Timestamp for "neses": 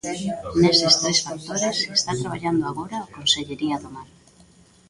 0.61-0.93